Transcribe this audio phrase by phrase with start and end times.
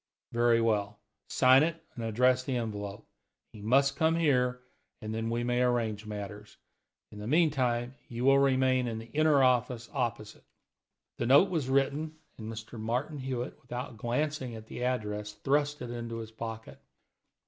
[0.31, 0.97] Very well;
[1.29, 3.05] sign it, and address the envelope.
[3.53, 4.61] He must come here,
[4.99, 6.57] and then we may arrange matters.
[7.11, 10.43] In the meantime, you will remain in the inner office opposite."
[11.19, 16.17] The note was written, and Martin Hewitt, without glancing at the address, thrust it into
[16.17, 16.79] his pocket.